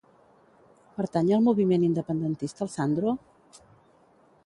Pertany 0.95 1.29
al 1.37 1.45
moviment 1.49 1.85
independentista 1.89 2.67
el 2.69 2.75
Sandro? 2.79 3.15